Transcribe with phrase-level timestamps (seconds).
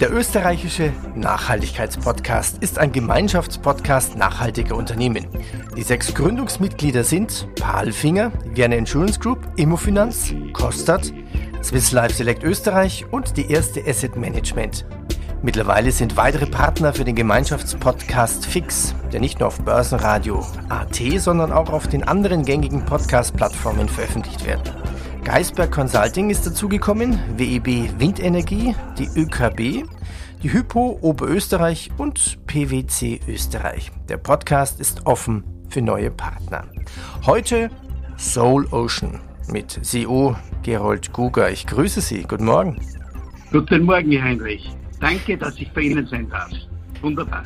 [0.00, 5.28] Der österreichische Nachhaltigkeitspodcast ist ein Gemeinschaftspodcast nachhaltiger Unternehmen.
[5.76, 11.12] Die sechs Gründungsmitglieder sind Palfinger, Vienna Insurance Group, Immofinanz, Kostat,
[11.62, 14.84] Swiss Life Select Österreich und die erste Asset Management.
[15.42, 21.52] Mittlerweile sind weitere Partner für den Gemeinschaftspodcast Fix, der nicht nur auf Börsenradio AT, sondern
[21.52, 24.74] auch auf den anderen gängigen Podcast-Plattformen veröffentlicht wird.
[25.24, 29.88] Geisberg Consulting ist dazugekommen, WEB Windenergie, die ÖKB,
[30.42, 33.90] die Hypo Oberösterreich und PwC Österreich.
[34.10, 36.66] Der Podcast ist offen für neue Partner.
[37.24, 37.70] Heute
[38.18, 39.18] Soul Ocean
[39.50, 41.50] mit CEO Gerold Guger.
[41.50, 42.24] Ich grüße Sie.
[42.24, 42.78] Guten Morgen.
[43.50, 44.70] Guten Morgen, Heinrich.
[45.00, 46.50] Danke, dass ich bei Ihnen sein darf.
[47.00, 47.44] Wunderbar.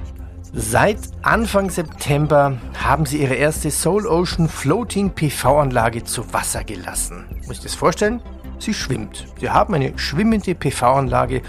[0.55, 7.27] Seit Anfang September haben Sie Ihre erste Soul Ocean Floating PV-Anlage zu Wasser gelassen.
[7.47, 8.23] Muss ich das vorstellen?
[8.59, 9.27] Sie schwimmt.
[9.39, 11.43] Sie haben eine schwimmende PV-Anlage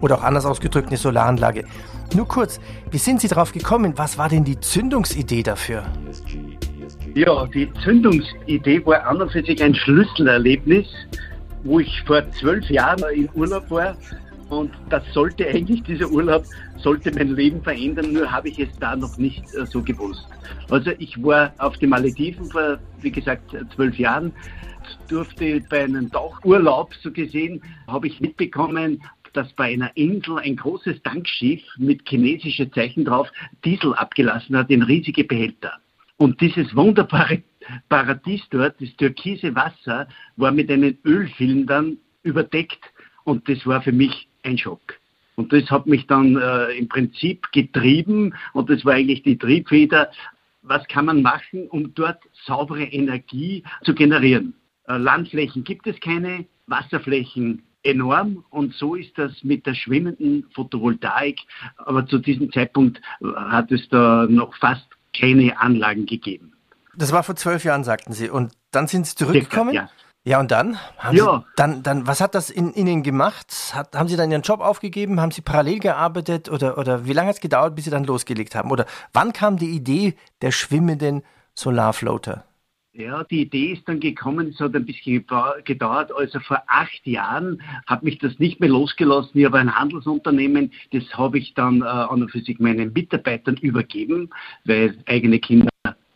[0.00, 1.64] oder auch anders ausgedrückt eine Solaranlage.
[2.14, 3.94] Nur kurz, wie sind Sie darauf gekommen?
[3.96, 5.82] Was war denn die Zündungsidee dafür?
[7.14, 10.86] Ja, die Zündungsidee war an und für sich ein Schlüsselerlebnis,
[11.64, 13.96] wo ich vor zwölf Jahren in Urlaub war
[14.50, 16.44] und das sollte eigentlich, dieser Urlaub
[16.78, 20.26] sollte mein Leben verändern, nur habe ich es da noch nicht äh, so gewusst.
[20.70, 24.32] Also ich war auf den Malediven vor, wie gesagt, zwölf Jahren,
[25.08, 31.02] durfte bei einem Tauchurlaub so gesehen, habe ich mitbekommen, dass bei einer Insel ein großes
[31.02, 33.28] Tankschiff mit chinesischen Zeichen drauf
[33.64, 35.72] Diesel abgelassen hat in riesige Behälter.
[36.16, 37.42] Und dieses wunderbare
[37.88, 40.06] Paradies dort, das türkise Wasser,
[40.36, 42.80] war mit einem Ölfilm überdeckt
[43.24, 44.98] und das war für mich ein Schock.
[45.36, 50.10] Und das hat mich dann äh, im Prinzip getrieben und das war eigentlich die Triebfeder.
[50.62, 54.54] Was kann man machen, um dort saubere Energie zu generieren?
[54.86, 61.40] Äh, Landflächen gibt es keine, Wasserflächen enorm und so ist das mit der schwimmenden Photovoltaik.
[61.76, 64.86] Aber zu diesem Zeitpunkt äh, hat es da noch fast
[65.18, 66.52] keine Anlagen gegeben.
[66.96, 68.30] Das war vor zwölf Jahren, sagten Sie.
[68.30, 69.72] Und dann sind Sie zurückgekommen?
[69.72, 70.03] Circa, ja.
[70.26, 70.78] Ja, und dann?
[70.96, 71.38] Haben ja.
[71.38, 73.72] Sie, dann, dann, was hat das in Ihnen gemacht?
[73.74, 75.20] Hat, haben Sie dann Ihren Job aufgegeben?
[75.20, 76.50] Haben Sie parallel gearbeitet?
[76.50, 78.70] Oder, oder wie lange hat es gedauert, bis Sie dann losgelegt haben?
[78.70, 81.22] Oder wann kam die Idee der schwimmenden
[81.54, 82.44] Solarfloater?
[82.96, 85.26] Ja, die Idee ist dann gekommen, es hat ein bisschen
[85.64, 86.12] gedauert.
[86.16, 89.32] Also vor acht Jahren hat mich das nicht mehr losgelassen.
[89.34, 93.56] Ich habe ein Handelsunternehmen, das habe ich dann äh, an und für sich meinen Mitarbeitern
[93.56, 94.30] übergeben,
[94.64, 95.63] weil eigene Kinder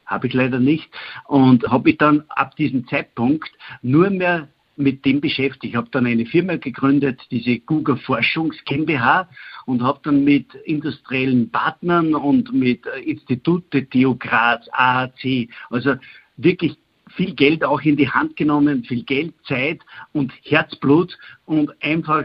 [0.08, 0.90] habe ich leider nicht.
[1.26, 3.50] Und habe mich dann ab diesem Zeitpunkt
[3.82, 4.48] nur mehr
[4.78, 5.64] mit dem beschäftigt.
[5.64, 9.28] Ich habe dann eine Firma gegründet, diese Google Forschungs GmbH
[9.66, 15.94] und habe dann mit industriellen Partnern und mit äh, Institute, TU Graz, AHC, also
[16.36, 16.76] wirklich
[17.16, 19.80] viel Geld auch in die Hand genommen, viel Geld, Zeit
[20.12, 22.24] und Herzblut und einfach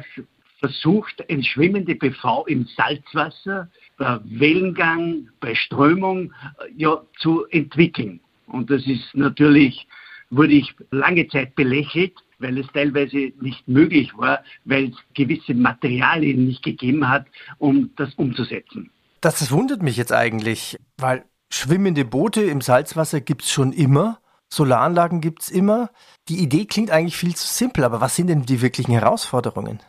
[0.60, 8.20] versucht, ein schwimmende PV im Salzwasser bei Wellengang, bei Strömung äh, ja, zu entwickeln.
[8.48, 9.88] Und das ist natürlich,
[10.30, 16.46] wurde ich lange Zeit belächelt, weil es teilweise nicht möglich war, weil es gewisse Materialien
[16.46, 17.26] nicht gegeben hat,
[17.58, 18.90] um das umzusetzen.
[19.22, 24.20] Das, das wundert mich jetzt eigentlich, weil schwimmende Boote im Salzwasser gibt es schon immer.
[24.50, 25.90] Solaranlagen gibt es immer.
[26.30, 29.80] Die Idee klingt eigentlich viel zu simpel, aber was sind denn die wirklichen Herausforderungen?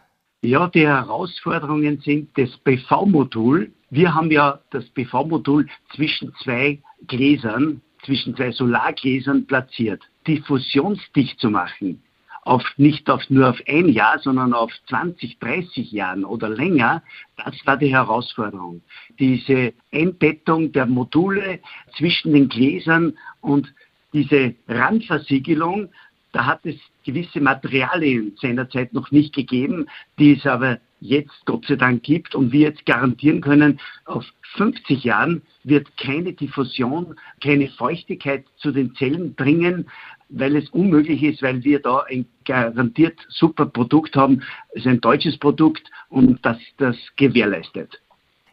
[0.43, 3.73] Ja, die Herausforderungen sind das PV-Modul.
[3.95, 10.03] Wir haben ja das PV-Modul zwischen zwei Gläsern, zwischen zwei Solargläsern platziert.
[10.27, 12.03] Diffusionsdicht zu machen,
[12.43, 17.05] auf, nicht auf, nur auf ein Jahr, sondern auf 20, 30 Jahren oder länger,
[17.37, 18.83] das war die Herausforderung.
[19.21, 21.61] Diese Einbettung der Module
[21.97, 23.73] zwischen den Gläsern und
[24.13, 25.91] diese Randversiegelung,
[26.33, 26.75] da hat es
[27.05, 29.87] gewisse Materialien seinerzeit noch nicht gegeben,
[30.19, 34.25] die es aber jetzt Gott sei Dank gibt und wir jetzt garantieren können, auf
[34.57, 39.87] 50 Jahren wird keine Diffusion, keine Feuchtigkeit zu den Zellen dringen,
[40.31, 44.43] weil es unmöglich ist, weil wir da ein garantiert super Produkt haben.
[44.71, 48.01] Es ist ein deutsches Produkt und das das gewährleistet.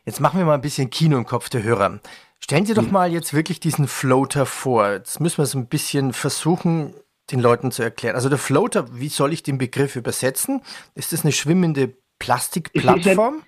[0.05, 1.99] Jetzt machen wir mal ein bisschen Kino im Kopf der Hörer.
[2.39, 2.91] Stellen Sie doch hm.
[2.91, 4.91] mal jetzt wirklich diesen Floater vor.
[4.91, 6.95] Jetzt müssen wir es ein bisschen versuchen,
[7.31, 8.15] den Leuten zu erklären.
[8.15, 10.61] Also der Floater, wie soll ich den Begriff übersetzen?
[10.95, 13.43] Ist das eine schwimmende Plastikplattform?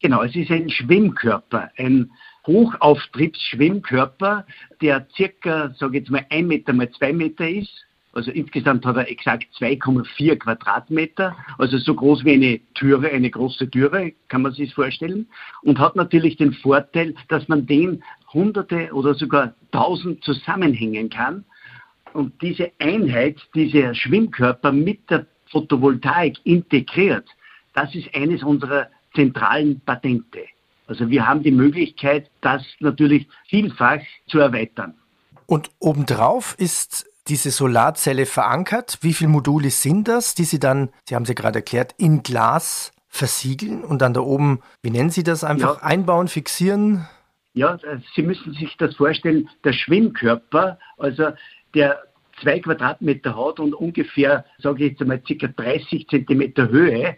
[0.00, 2.10] Genau, es ist ein Schwimmkörper, ein
[2.46, 4.46] Hochauftriebsschwimmkörper,
[4.80, 7.84] der circa, sage ich jetzt mal, ein Meter mal zwei Meter ist.
[8.12, 13.70] Also insgesamt hat er exakt 2,4 Quadratmeter, also so groß wie eine Türe, eine große
[13.70, 15.26] Türe, kann man sich vorstellen.
[15.62, 18.02] Und hat natürlich den Vorteil, dass man den
[18.32, 21.44] Hunderte oder sogar Tausend zusammenhängen kann.
[22.14, 27.26] Und diese Einheit, dieser Schwimmkörper mit der Photovoltaik integriert,
[27.78, 30.40] das ist eines unserer zentralen Patente.
[30.88, 34.94] Also wir haben die Möglichkeit, das natürlich vielfach zu erweitern.
[35.46, 38.98] Und obendrauf ist diese Solarzelle verankert.
[39.02, 42.90] Wie viele Module sind das, die Sie dann, Sie haben sie gerade erklärt, in Glas
[43.08, 45.82] versiegeln und dann da oben, wie nennen Sie das, einfach ja.
[45.82, 47.06] einbauen, fixieren?
[47.54, 51.28] Ja, äh, Sie müssen sich das vorstellen, der Schwimmkörper, also
[51.74, 52.02] der
[52.42, 57.16] zwei Quadratmeter hat und ungefähr, sage ich jetzt einmal, circa 30 Zentimeter Höhe.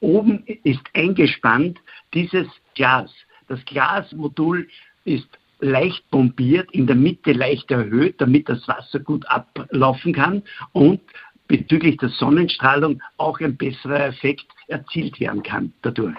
[0.00, 1.78] Oben ist eingespannt
[2.14, 3.10] dieses Glas.
[3.48, 4.68] Das Glasmodul
[5.04, 5.28] ist
[5.60, 10.42] leicht bombiert, in der Mitte leicht erhöht, damit das Wasser gut ablaufen kann
[10.72, 11.00] und
[11.48, 16.16] bezüglich der Sonnenstrahlung auch ein besserer Effekt erzielt werden kann dadurch.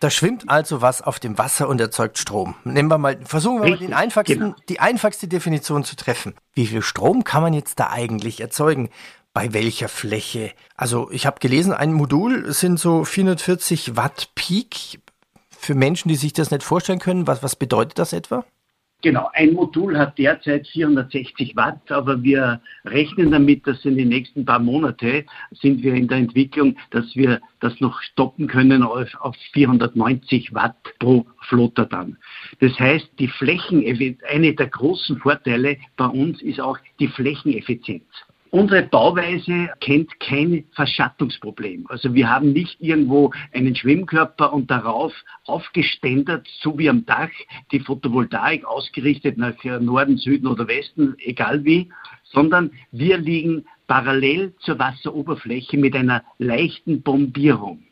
[0.00, 2.56] Da schwimmt also was auf dem Wasser und erzeugt Strom.
[2.64, 4.56] Nehmen wir mal, versuchen wir Richtig, mal einfachsten, genau.
[4.68, 6.34] die einfachste Definition zu treffen.
[6.54, 8.90] Wie viel Strom kann man jetzt da eigentlich erzeugen?
[9.34, 10.52] Bei welcher Fläche?
[10.76, 15.00] Also ich habe gelesen, ein Modul sind so 440 Watt Peak.
[15.48, 18.44] Für Menschen, die sich das nicht vorstellen können, was, was bedeutet das etwa?
[19.02, 24.44] Genau, ein Modul hat derzeit 460 Watt, aber wir rechnen damit, dass in den nächsten
[24.44, 29.34] paar Monate sind wir in der Entwicklung, dass wir das noch stoppen können auf, auf
[29.54, 32.16] 490 Watt pro Flotter dann.
[32.60, 33.84] Das heißt, die Flächen,
[34.30, 38.04] eine der großen Vorteile bei uns ist auch die Flächeneffizienz.
[38.54, 41.86] Unsere Bauweise kennt kein Verschattungsproblem.
[41.88, 45.14] Also wir haben nicht irgendwo einen Schwimmkörper und darauf
[45.46, 47.30] aufgeständert, so wie am Dach,
[47.72, 51.88] die Photovoltaik ausgerichtet nach Norden, Süden oder Westen, egal wie,
[52.24, 57.82] sondern wir liegen parallel zur Wasseroberfläche mit einer leichten Bombierung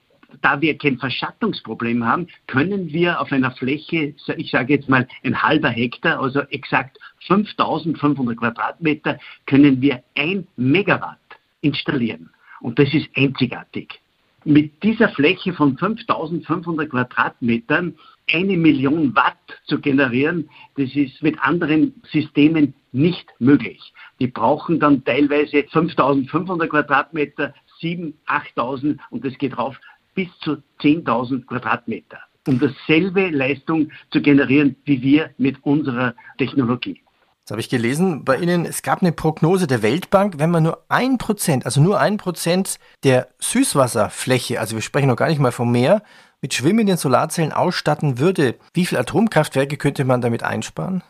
[0.42, 5.42] da wir kein Verschattungsproblem haben, können wir auf einer Fläche, ich sage jetzt mal ein
[5.42, 11.18] halber Hektar, also exakt 5500 Quadratmeter, können wir ein Megawatt
[11.60, 12.30] installieren.
[12.60, 14.00] Und das ist einzigartig.
[14.44, 17.94] Mit dieser Fläche von 5500 Quadratmetern
[18.32, 19.36] eine Million Watt
[19.66, 23.92] zu generieren, das ist mit anderen Systemen nicht möglich.
[24.18, 29.78] Die brauchen dann teilweise 5500 Quadratmeter, 7.000, 8.000 und das geht rauf
[30.14, 37.00] bis zu 10.000 Quadratmeter, um dasselbe Leistung zu generieren wie wir mit unserer Technologie.
[37.44, 38.64] Das habe ich gelesen bei Ihnen.
[38.64, 42.78] Es gab eine Prognose der Weltbank, wenn man nur ein Prozent, also nur ein Prozent
[43.02, 46.02] der Süßwasserfläche, also wir sprechen noch gar nicht mal vom Meer,
[46.40, 51.02] mit schwimmenden Solarzellen ausstatten würde, wie viele Atomkraftwerke könnte man damit einsparen?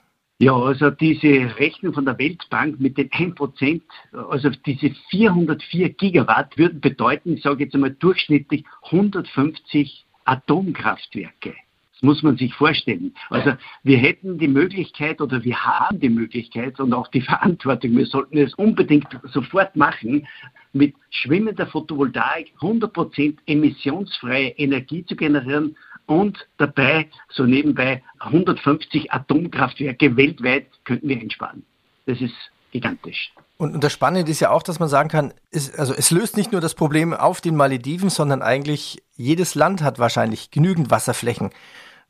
[0.43, 3.83] Ja, also diese Rechnung von der Weltbank mit den 1%,
[4.31, 11.55] also diese 404 Gigawatt würden bedeuten, ich sage jetzt einmal durchschnittlich 150 Atomkraftwerke.
[11.93, 13.13] Das muss man sich vorstellen.
[13.29, 13.53] Also
[13.83, 18.39] wir hätten die Möglichkeit oder wir haben die Möglichkeit und auch die Verantwortung, wir sollten
[18.39, 20.27] es unbedingt sofort machen,
[20.73, 25.77] mit schwimmender Photovoltaik 100% emissionsfreie Energie zu generieren
[26.11, 31.65] und dabei so nebenbei 150 Atomkraftwerke weltweit könnten wir einsparen.
[32.07, 32.35] Das ist
[32.73, 33.33] gigantisch.
[33.59, 36.51] Und, das Spannende ist ja auch, dass man sagen kann, es, also es löst nicht
[36.51, 41.51] nur das Problem auf den Malediven, sondern eigentlich jedes Land hat wahrscheinlich genügend Wasserflächen,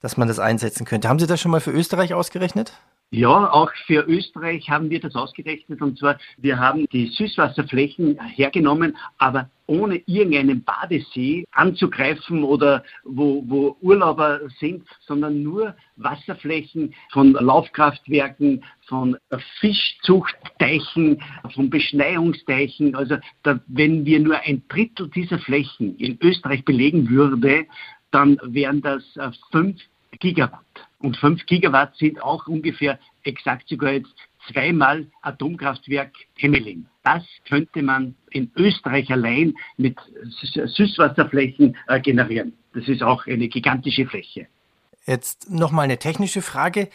[0.01, 1.09] dass man das einsetzen könnte.
[1.09, 2.73] Haben Sie das schon mal für Österreich ausgerechnet?
[3.11, 5.83] Ja, auch für Österreich haben wir das ausgerechnet.
[5.83, 13.77] Und zwar, wir haben die Süßwasserflächen hergenommen, aber ohne irgendeinen Badesee anzugreifen oder wo, wo
[13.81, 19.17] Urlauber sind, sondern nur Wasserflächen von Laufkraftwerken, von
[19.61, 21.23] Fischzuchtteichen,
[21.55, 22.97] von Beschneiungsteichen.
[22.97, 27.67] Also da, wenn wir nur ein Drittel dieser Flächen in Österreich belegen würde,
[28.11, 29.81] dann wären das äh, fünf
[30.19, 30.65] Gigawatt.
[30.99, 34.15] Und 5 Gigawatt sind auch ungefähr exakt sogar jetzt
[34.49, 36.87] zweimal Atomkraftwerk Hemmeling.
[37.03, 39.99] Das könnte man in Österreich allein mit
[40.77, 42.53] Süßwasserflächen äh, generieren.
[42.75, 44.47] Das ist auch eine gigantische Fläche.
[45.07, 46.89] Jetzt nochmal eine technische Frage.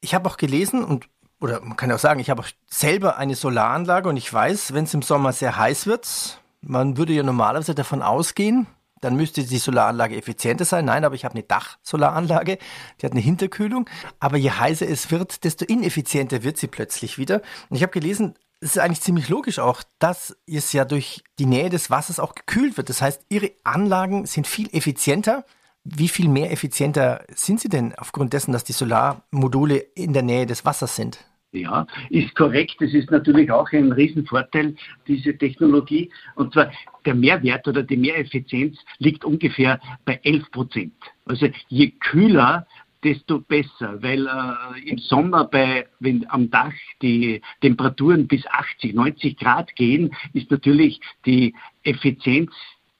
[0.00, 1.08] Ich habe auch gelesen und
[1.40, 4.84] oder man kann auch sagen, ich habe auch selber eine Solaranlage und ich weiß, wenn
[4.84, 8.66] es im Sommer sehr heiß wird, man würde ja normalerweise davon ausgehen,
[9.00, 10.86] dann müsste die Solaranlage effizienter sein.
[10.86, 12.58] Nein, aber ich habe eine Dachsolaranlage,
[13.00, 13.88] die hat eine Hinterkühlung.
[14.20, 17.42] Aber je heißer es wird, desto ineffizienter wird sie plötzlich wieder.
[17.68, 21.46] Und ich habe gelesen, das ist eigentlich ziemlich logisch auch, dass es ja durch die
[21.46, 22.88] Nähe des Wassers auch gekühlt wird.
[22.88, 25.44] Das heißt, Ihre Anlagen sind viel effizienter.
[25.84, 30.46] Wie viel mehr effizienter sind sie denn aufgrund dessen, dass die Solarmodule in der Nähe
[30.46, 31.18] des Wassers sind?
[31.56, 32.76] Ja, ist korrekt.
[32.80, 34.74] Das ist natürlich auch ein Riesenvorteil,
[35.06, 36.10] diese Technologie.
[36.34, 36.70] Und zwar
[37.04, 40.94] der Mehrwert oder die Mehreffizienz liegt ungefähr bei 11 Prozent.
[41.24, 42.66] Also je kühler,
[43.04, 46.72] desto besser, weil äh, im Sommer bei, wenn am Dach
[47.02, 52.50] die Temperaturen bis 80, 90 Grad gehen, ist natürlich die Effizienz,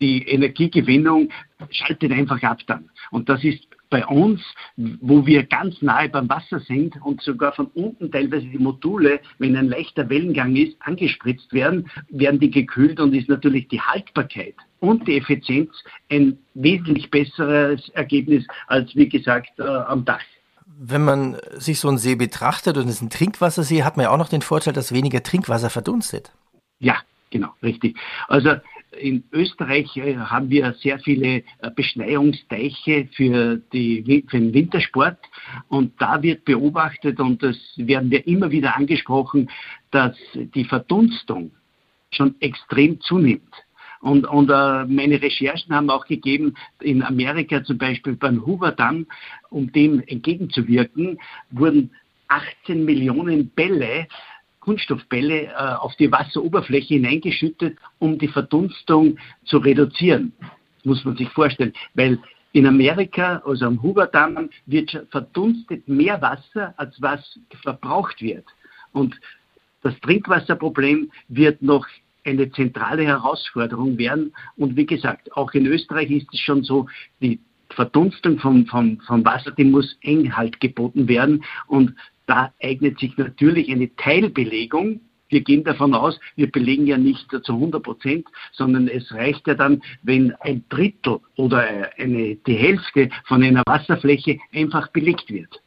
[0.00, 1.30] die Energiegewinnung
[1.70, 2.90] schaltet einfach ab dann.
[3.10, 4.40] Und das ist bei uns,
[4.76, 9.56] wo wir ganz nahe beim Wasser sind und sogar von unten teilweise die Module, wenn
[9.56, 15.06] ein leichter Wellengang ist, angespritzt werden, werden die gekühlt und ist natürlich die Haltbarkeit und
[15.06, 15.70] die Effizienz
[16.10, 20.20] ein wesentlich besseres Ergebnis als, wie gesagt, äh, am Dach.
[20.78, 24.10] Wenn man sich so einen See betrachtet und es ist ein Trinkwassersee, hat man ja
[24.10, 26.32] auch noch den Vorteil, dass weniger Trinkwasser verdunstet.
[26.80, 26.96] Ja,
[27.30, 27.96] genau, richtig.
[28.28, 28.56] Also
[28.98, 35.18] in Österreich äh, haben wir sehr viele äh, Beschneiungsteiche für, die, für den Wintersport
[35.68, 39.50] und da wird beobachtet und das werden wir immer wieder angesprochen,
[39.90, 41.50] dass die Verdunstung
[42.10, 43.54] schon extrem zunimmt.
[44.00, 49.06] Und, und äh, meine Recherchen haben auch gegeben, in Amerika zum Beispiel beim Hoover Damm,
[49.50, 51.18] um dem entgegenzuwirken,
[51.50, 51.90] wurden
[52.28, 54.06] 18 Millionen Bälle
[54.66, 60.32] Kunststoffbälle äh, auf die Wasseroberfläche hineingeschüttet, um die Verdunstung zu reduzieren.
[60.40, 62.18] Das muss man sich vorstellen, weil
[62.52, 68.44] in Amerika, also am Huberdamm, wird verdunstet mehr Wasser, als was verbraucht wird.
[68.92, 69.14] Und
[69.82, 71.86] das Trinkwasserproblem wird noch
[72.24, 74.34] eine zentrale Herausforderung werden.
[74.56, 76.88] Und wie gesagt, auch in Österreich ist es schon so,
[77.20, 77.38] die
[77.70, 81.44] Verdunstung vom, vom, vom Wasser, die muss eng halt geboten werden.
[81.68, 81.94] Und
[82.26, 85.00] da eignet sich natürlich eine Teilbelegung.
[85.28, 89.54] Wir gehen davon aus, wir belegen ja nicht zu 100 Prozent, sondern es reicht ja
[89.54, 91.66] dann, wenn ein Drittel oder
[91.96, 95.60] eine, die Hälfte von einer Wasserfläche einfach belegt wird.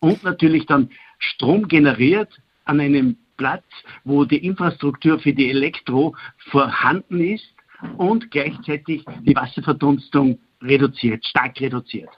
[0.00, 3.64] Und natürlich dann Strom generiert an einem Platz,
[4.04, 6.14] wo die Infrastruktur für die Elektro
[6.50, 7.54] vorhanden ist
[7.98, 12.10] und gleichzeitig die Wasserverdunstung reduziert, stark reduziert.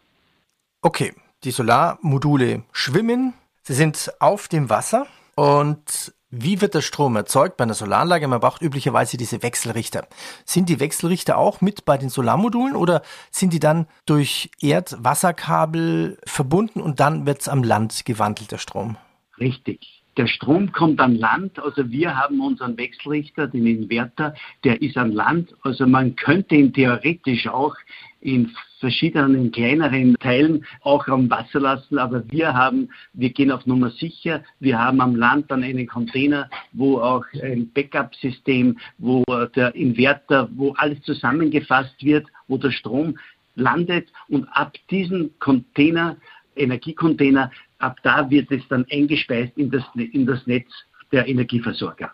[0.82, 3.34] Okay, die Solarmodule schwimmen,
[3.66, 5.06] Sie sind auf dem Wasser
[5.36, 8.28] und wie wird der Strom erzeugt bei einer Solaranlage?
[8.28, 10.06] Man braucht üblicherweise diese Wechselrichter.
[10.44, 16.82] Sind die Wechselrichter auch mit bei den Solarmodulen oder sind die dann durch Erdwasserkabel verbunden
[16.82, 18.98] und dann wird es am Land gewandelt, der Strom?
[19.38, 20.03] Richtig.
[20.16, 25.10] Der Strom kommt an Land, also wir haben unseren Wechselrichter, den Inverter, der ist an
[25.12, 25.54] Land.
[25.62, 27.74] Also man könnte ihn theoretisch auch
[28.20, 33.90] in verschiedenen kleineren Teilen auch am Wasser lassen, aber wir haben, wir gehen auf Nummer
[33.90, 34.42] sicher.
[34.60, 39.24] Wir haben am Land dann einen Container, wo auch ein Backup-System, wo
[39.56, 43.18] der Inverter, wo alles zusammengefasst wird, wo der Strom
[43.56, 46.16] landet und ab diesem Container,
[46.56, 47.50] Energiecontainer,
[47.84, 50.68] ab da wird es dann eingespeist in das, in das Netz
[51.12, 52.12] der Energieversorger.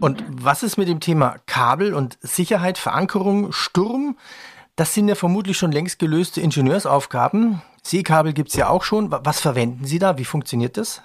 [0.00, 4.16] Und was ist mit dem Thema Kabel und Sicherheit, Verankerung, Sturm?
[4.74, 7.62] Das sind ja vermutlich schon längst gelöste Ingenieursaufgaben.
[7.82, 9.10] Seekabel gibt es ja auch schon.
[9.10, 10.18] Was verwenden Sie da?
[10.18, 11.02] Wie funktioniert das?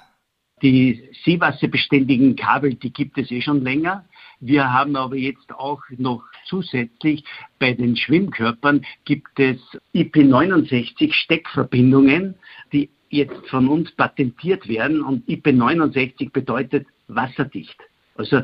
[0.61, 4.05] Die seewasserbeständigen Kabel, die gibt es eh schon länger.
[4.39, 7.23] Wir haben aber jetzt auch noch zusätzlich
[7.59, 9.57] bei den Schwimmkörpern gibt es
[9.93, 12.35] IP69 Steckverbindungen,
[12.73, 17.77] die jetzt von uns patentiert werden und IP69 bedeutet wasserdicht.
[18.15, 18.41] Also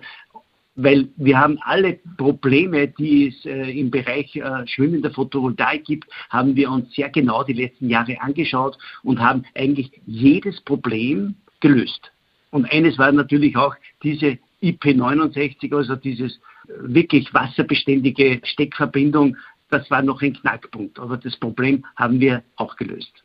[0.78, 6.56] weil wir haben alle Probleme, die es äh, im Bereich äh, schwimmender Photovoltaik gibt, haben
[6.56, 12.12] wir uns sehr genau die letzten Jahre angeschaut und haben eigentlich jedes Problem gelöst.
[12.52, 16.40] Und eines war natürlich auch diese IP69, also dieses äh,
[16.82, 19.36] wirklich wasserbeständige Steckverbindung,
[19.70, 21.00] das war noch ein Knackpunkt.
[21.00, 23.24] Aber das Problem haben wir auch gelöst.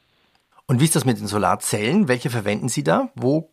[0.72, 2.08] Und wie ist das mit den Solarzellen?
[2.08, 3.10] Welche verwenden Sie da?
[3.14, 3.52] Wo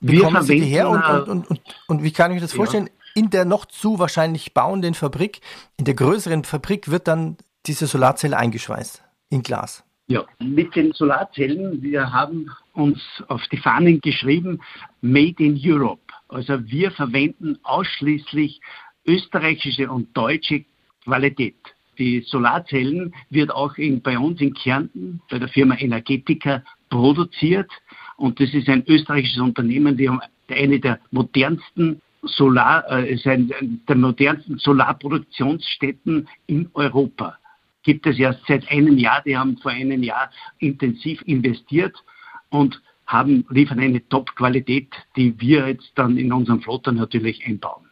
[0.00, 0.88] bekommen Sie die her?
[0.88, 2.88] Und, und, und, und, wie kann ich mir das vorstellen?
[3.14, 5.42] In der noch zu wahrscheinlich bauenden Fabrik,
[5.76, 7.36] in der größeren Fabrik wird dann
[7.66, 9.84] diese Solarzelle eingeschweißt in Glas.
[10.06, 14.62] Ja, mit den Solarzellen, wir haben uns auf die Fahnen geschrieben,
[15.02, 16.00] Made in Europe.
[16.28, 18.62] Also wir verwenden ausschließlich
[19.06, 20.64] österreichische und deutsche
[21.04, 21.75] Qualität.
[21.98, 27.70] Die Solarzellen wird auch in, bei uns in Kärnten bei der Firma Energetica produziert.
[28.16, 33.52] Und das ist ein österreichisches Unternehmen, die haben eine der modernsten Solar, äh, ist ein,
[33.88, 37.38] der modernsten Solarproduktionsstätten in Europa.
[37.82, 41.94] Gibt es erst seit einem Jahr, die haben vor einem Jahr intensiv investiert
[42.50, 47.85] und haben, liefern eine Top-Qualität, die wir jetzt dann in unserem Flotter natürlich einbauen.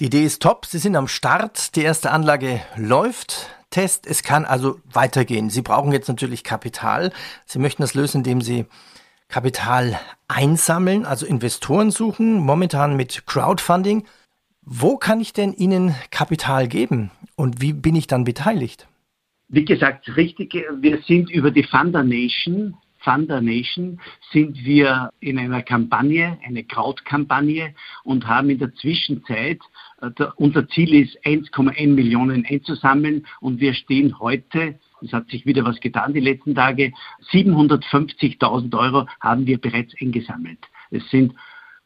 [0.00, 0.64] Die Idee ist top.
[0.64, 1.74] Sie sind am Start.
[1.74, 3.50] Die erste Anlage läuft.
[3.70, 4.06] Test.
[4.06, 5.50] Es kann also weitergehen.
[5.50, 7.12] Sie brauchen jetzt natürlich Kapital.
[7.46, 8.66] Sie möchten das lösen, indem Sie
[9.26, 14.06] Kapital einsammeln, also Investoren suchen, momentan mit Crowdfunding.
[14.62, 18.86] Wo kann ich denn Ihnen Kapital geben und wie bin ich dann beteiligt?
[19.48, 22.76] Wie gesagt, richtig, wir sind über die Funder Nation,
[23.08, 24.00] Funder Nation
[24.32, 27.74] sind wir in einer Kampagne, eine Crowd-Kampagne
[28.04, 29.60] und haben in der Zwischenzeit,
[30.02, 35.64] äh, unser Ziel ist 1,1 Millionen einzusammeln und wir stehen heute es hat sich wieder
[35.64, 36.92] was getan die letzten Tage.
[37.30, 40.58] 750.000 Euro haben wir bereits eingesammelt.
[40.90, 41.34] Es sind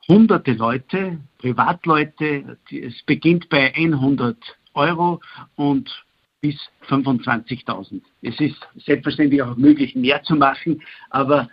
[0.08, 2.56] hunderte Leute, Privatleute.
[2.70, 4.36] Es beginnt bei 100
[4.74, 5.20] Euro
[5.56, 6.04] und
[6.42, 6.56] bis
[6.88, 8.02] 25.000.
[8.20, 11.48] Es ist selbstverständlich auch möglich, mehr zu machen, aber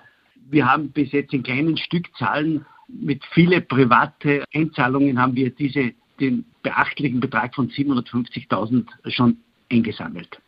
[0.50, 6.46] wir haben bis jetzt in kleinen Stückzahlen mit vielen private Einzahlungen haben wir diese, den
[6.64, 9.38] beachtlichen Betrag von 750.000 schon
[9.72, 10.42] eingesammelt.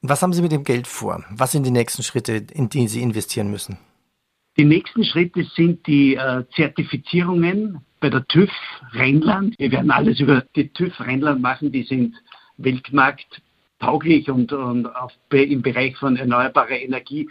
[0.00, 1.24] Was haben Sie mit dem Geld vor?
[1.30, 3.78] Was sind die nächsten Schritte, in die Sie investieren müssen?
[4.58, 8.50] Die nächsten Schritte sind die äh, Zertifizierungen bei der TÜV
[8.92, 9.54] Rheinland.
[9.58, 11.72] Wir werden alles über die TÜV Rheinland machen.
[11.72, 12.14] Die sind
[13.80, 17.28] weltmarkttauglich und, und auf, im Bereich von erneuerbarer Energie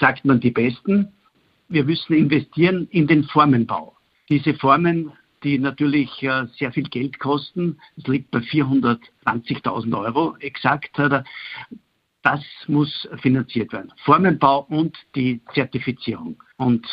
[0.00, 1.12] sagt man die besten.
[1.68, 3.96] Wir müssen investieren in den Formenbau.
[4.28, 5.12] Diese Formen,
[5.42, 10.98] die natürlich äh, sehr viel Geld kosten, es liegt bei 420.000 Euro exakt,
[12.22, 13.92] das muss finanziert werden.
[14.04, 16.42] Formenbau und die Zertifizierung.
[16.56, 16.86] Und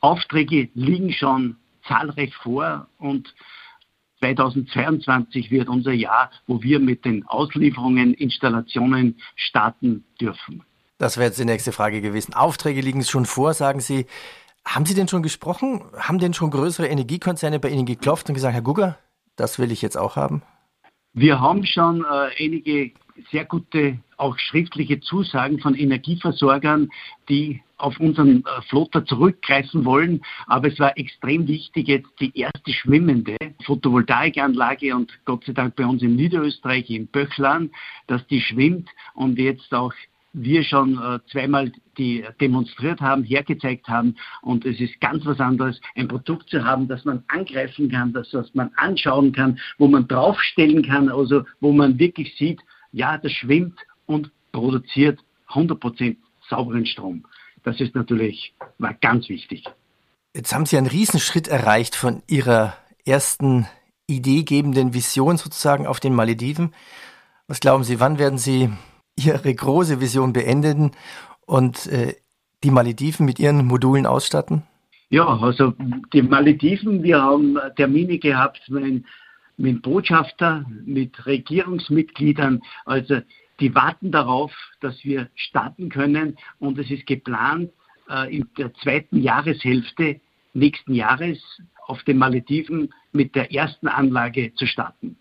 [0.00, 3.34] Aufträge liegen schon zahlreich vor und
[4.20, 10.62] 2022 wird unser Jahr, wo wir mit den Auslieferungen, Installationen starten dürfen.
[10.98, 12.34] Das wäre jetzt die nächste Frage gewesen.
[12.34, 14.06] Aufträge liegen schon vor, sagen Sie.
[14.64, 15.82] Haben Sie denn schon gesprochen?
[15.96, 18.98] Haben denn schon größere Energiekonzerne bei Ihnen geklopft und gesagt, Herr Gugger,
[19.36, 20.42] das will ich jetzt auch haben?
[21.14, 22.92] Wir haben schon äh, einige
[23.30, 26.90] sehr gute, auch schriftliche Zusagen von Energieversorgern,
[27.28, 30.22] die auf unseren äh, Flotter zurückgreifen wollen.
[30.46, 35.86] Aber es war extrem wichtig, jetzt die erste schwimmende Photovoltaikanlage und Gott sei Dank bei
[35.86, 37.70] uns in Niederösterreich, in Böchlan,
[38.06, 39.92] dass die schwimmt und jetzt auch
[40.32, 44.16] wir schon äh, zweimal die demonstriert haben, hergezeigt haben.
[44.42, 48.32] Und es ist ganz was anderes, ein Produkt zu haben, das man angreifen kann, das
[48.32, 52.60] was man anschauen kann, wo man draufstellen kann, also wo man wirklich sieht,
[52.92, 55.20] ja, das schwimmt und produziert
[55.50, 56.16] 100%
[56.48, 57.24] sauberen Strom.
[57.64, 59.64] Das ist natürlich war ganz wichtig.
[60.34, 62.74] Jetzt haben Sie einen Riesenschritt erreicht von Ihrer
[63.04, 63.66] ersten
[64.06, 66.74] ideegebenden Vision sozusagen auf den Malediven.
[67.46, 68.70] Was glauben Sie, wann werden Sie
[69.16, 70.92] Ihre große Vision beenden
[71.46, 72.14] und äh,
[72.62, 74.62] die Malediven mit Ihren Modulen ausstatten?
[75.10, 75.72] Ja, also
[76.12, 79.04] die Malediven, wir haben Termine gehabt mit,
[79.58, 82.62] mit Botschafter, mit Regierungsmitgliedern.
[82.86, 83.20] Also
[83.60, 87.70] die warten darauf, dass wir starten können und es ist geplant,
[88.08, 90.20] äh, in der zweiten Jahreshälfte
[90.54, 91.38] nächsten Jahres
[91.86, 95.16] auf den Malediven mit der ersten Anlage zu starten.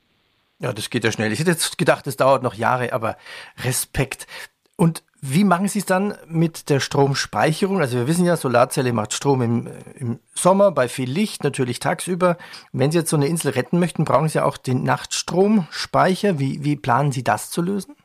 [0.60, 1.32] Ja, das geht ja schnell.
[1.32, 3.18] Ich hätte jetzt gedacht, es dauert noch Jahre, aber
[3.64, 4.28] Respekt.
[4.76, 7.80] Und wie machen Sie es dann mit der Stromspeicherung?
[7.80, 12.38] Also wir wissen ja, Solarzelle macht Strom im, im Sommer bei viel Licht, natürlich tagsüber.
[12.72, 16.40] Wenn Sie jetzt so eine Insel retten möchten, brauchen Sie auch den Nachtstromspeicher.
[16.40, 17.96] Wie, wie planen Sie das zu lösen?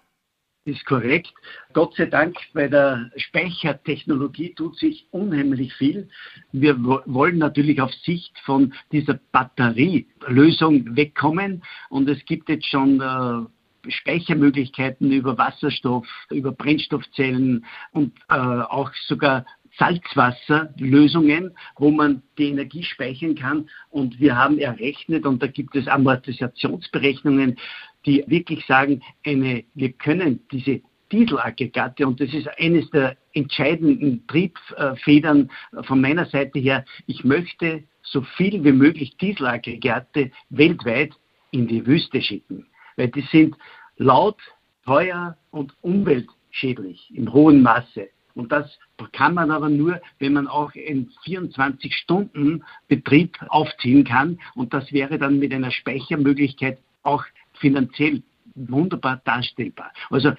[0.64, 1.32] ist korrekt.
[1.72, 6.08] Gott sei Dank bei der Speichertechnologie tut sich unheimlich viel.
[6.52, 13.46] Wir wollen natürlich auf Sicht von dieser Batterielösung wegkommen und es gibt jetzt schon äh,
[13.88, 19.44] Speichermöglichkeiten über Wasserstoff, über Brennstoffzellen und äh, auch sogar
[19.78, 23.68] Salzwasserlösungen, wo man die Energie speichern kann.
[23.90, 27.56] Und wir haben errechnet, und da gibt es Amortisationsberechnungen,
[28.04, 35.50] die wirklich sagen, eine, wir können diese Dieselaggregate, und das ist eines der entscheidenden Triebfedern
[35.82, 41.12] von meiner Seite her, ich möchte so viel wie möglich Dieselaggregate weltweit
[41.50, 43.56] in die Wüste schicken, weil die sind
[43.96, 44.38] laut,
[44.84, 48.08] teuer und umweltschädlich im hohen Maße.
[48.34, 48.78] Und das
[49.12, 54.38] kann man aber nur, wenn man auch einen 24-Stunden-Betrieb aufziehen kann.
[54.54, 57.24] Und das wäre dann mit einer Speichermöglichkeit auch
[57.54, 58.22] finanziell
[58.54, 59.92] wunderbar darstellbar.
[60.10, 60.32] Also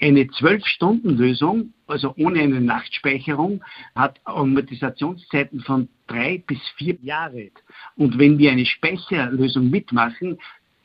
[0.00, 3.62] eine 12-Stunden-Lösung, also ohne eine Nachtspeicherung,
[3.94, 7.50] hat Amortisationszeiten von drei bis vier Jahre.
[7.96, 10.38] Und wenn wir eine Speicherlösung mitmachen,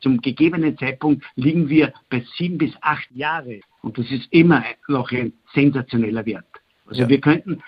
[0.06, 3.58] zum gegebenen Zeitpunkt liegen wir bei sieben bis acht Jahre.
[3.82, 6.46] Und das ist immer noch ein sensationeller Wert.
[6.86, 7.08] Also ja.
[7.08, 7.60] wir könnten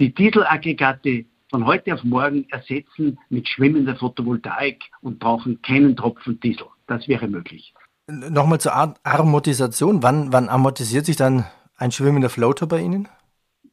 [0.00, 6.68] die Dieselaggregate von heute auf morgen ersetzen mit schwimmender Photovoltaik und brauchen keinen Tropfen Diesel.
[6.86, 7.74] Das wäre möglich.
[8.06, 10.02] Nochmal zur Amortisation.
[10.02, 11.44] Wann, wann amortisiert sich dann
[11.76, 13.08] ein schwimmender Floater bei Ihnen?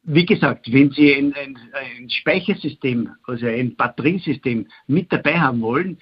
[0.02, 5.98] Wie gesagt, wenn Sie ein, ein, ein Speichersystem, also ein Batteriesystem mit dabei haben wollen,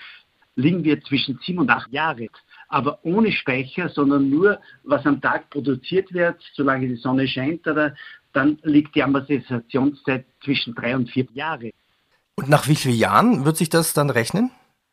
[0.57, 2.29] liegen wir zwischen sieben und acht Jahre.
[2.69, 7.95] Aber ohne Speicher, sondern nur, was am Tag produziert wird, solange die Sonne scheint, oder,
[8.33, 11.71] dann liegt die Amortisationszeit zwischen drei und vier Jahre.
[12.37, 14.51] Und nach wie vielen Jahren wird sich das dann rechnen?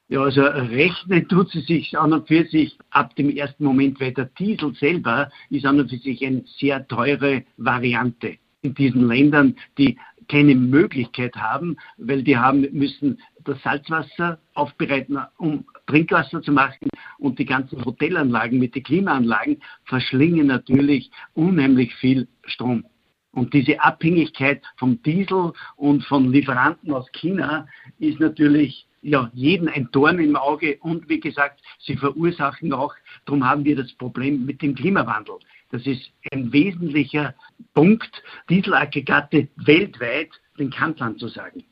[0.10, 4.14] Ja, also rechnen tut sie sich an und für sich ab dem ersten Moment, weil
[4.14, 9.56] der Diesel selber ist an und für sich eine sehr teure Variante in diesen Ländern,
[9.78, 9.98] die
[10.28, 17.40] keine Möglichkeit haben, weil die haben müssen das Salzwasser aufbereiten, um Trinkwasser zu machen und
[17.40, 22.86] die ganzen Hotelanlagen mit den Klimaanlagen verschlingen natürlich unheimlich viel Strom.
[23.34, 27.68] Und diese Abhängigkeit vom Diesel und von Lieferanten aus China
[28.00, 32.94] ist natürlich ja, jeden ein Dorn im Auge und wie gesagt, sie verursachen auch,
[33.26, 35.36] darum haben wir das Problem mit dem Klimawandel.
[35.72, 37.34] Das ist ein wesentlicher
[37.74, 41.64] Punkt, Dieselaggregate weltweit den Kanzlern zu sagen.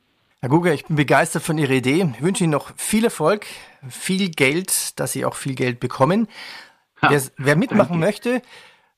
[0.41, 2.13] Herr Guger, ich bin begeistert von Ihrer Idee.
[2.15, 3.45] Ich wünsche Ihnen noch viel Erfolg,
[3.89, 6.29] viel Geld, dass Sie auch viel Geld bekommen.
[7.01, 8.05] Ha, wer, wer, mitmachen danke.
[8.05, 8.41] möchte,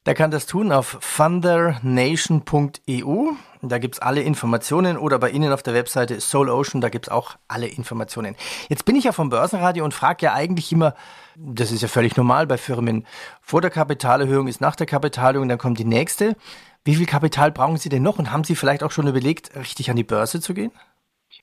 [0.05, 3.31] der kann das tun auf thundernation.eu.
[3.63, 7.07] Da gibt es alle Informationen oder bei Ihnen auf der Webseite Soul Ocean, da gibt
[7.07, 8.35] es auch alle Informationen.
[8.69, 10.93] Jetzt bin ich ja vom Börsenradio und frage ja eigentlich immer,
[11.35, 13.07] das ist ja völlig normal bei Firmen,
[13.41, 16.35] vor der Kapitalerhöhung ist nach der Kapitalerhöhung, dann kommt die nächste.
[16.83, 19.89] Wie viel Kapital brauchen Sie denn noch und haben Sie vielleicht auch schon überlegt, richtig
[19.89, 20.71] an die Börse zu gehen?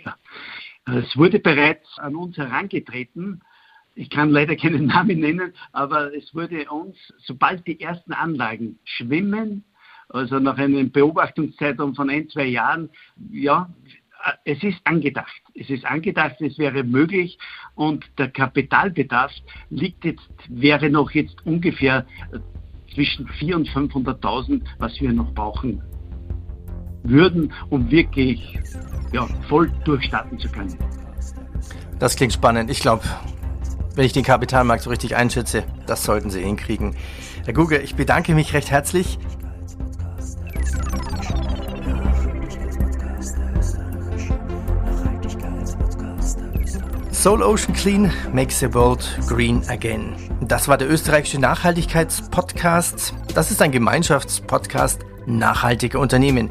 [0.05, 0.17] Ja,
[0.87, 3.43] es wurde bereits an uns herangetreten,
[3.99, 9.65] ich kann leider keinen Namen nennen, aber es wurde uns, sobald die ersten Anlagen schwimmen,
[10.09, 12.91] also nach einem Beobachtungszeitraum von ein, zwei Jahren,
[13.31, 13.69] ja,
[14.45, 15.43] es ist angedacht.
[15.55, 17.39] Es ist angedacht, es wäre möglich
[17.75, 19.33] und der Kapitalbedarf
[19.71, 22.07] liegt jetzt, wäre noch jetzt ungefähr
[22.95, 25.83] zwischen 400.000 und 500.000, was wir noch brauchen
[27.03, 28.59] würden, um wirklich
[29.13, 30.77] ja, voll durchstarten zu können.
[31.99, 32.71] Das klingt spannend.
[32.71, 33.03] Ich glaube,
[33.95, 36.95] wenn ich den Kapitalmarkt so richtig einschätze, das sollten Sie hinkriegen.
[37.45, 39.19] Herr Google, ich bedanke mich recht herzlich.
[47.11, 50.15] Soul Ocean Clean makes the world green again.
[50.41, 53.13] Das war der österreichische Nachhaltigkeitspodcast.
[53.35, 56.51] Das ist ein Gemeinschaftspodcast nachhaltige Unternehmen.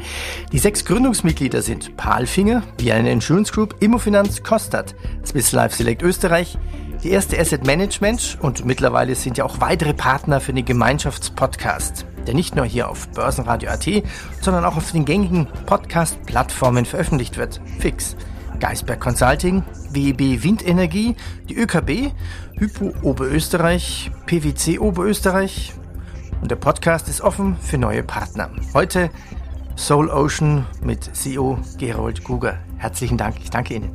[0.51, 6.57] Die sechs Gründungsmitglieder sind Palfinger, Vienna Insurance Group, Immofinanz, Kostat, Swiss Life Select Österreich,
[7.03, 12.33] die erste Asset Management und mittlerweile sind ja auch weitere Partner für den Gemeinschaftspodcast, der
[12.33, 13.87] nicht nur hier auf Börsenradio.at,
[14.41, 17.61] sondern auch auf den gängigen Podcast-Plattformen veröffentlicht wird.
[17.79, 18.15] Fix.
[18.59, 21.15] Geisberg Consulting, WEB Windenergie,
[21.47, 22.11] die ÖKB,
[22.57, 25.73] Hypo Oberösterreich, PwC Oberösterreich
[26.41, 28.49] und der Podcast ist offen für neue Partner.
[28.73, 29.09] Heute
[29.75, 32.57] Soul Ocean mit CEO Gerold Guger.
[32.77, 33.91] Herzlichen Dank, ich danke Ihnen.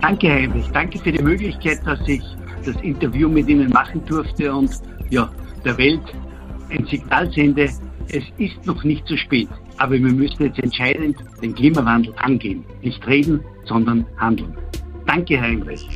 [0.00, 0.66] Danke, Heinrich.
[0.72, 2.22] Danke für die Möglichkeit, dass ich
[2.64, 4.70] das Interview mit Ihnen machen durfte und
[5.10, 5.30] ja,
[5.64, 6.02] der Welt
[6.70, 7.70] ein Signal sende.
[8.08, 12.64] Es ist noch nicht zu spät, aber wir müssen jetzt entscheidend den Klimawandel angehen.
[12.82, 14.56] Nicht reden, sondern handeln.
[15.06, 15.86] Danke, Heinrich.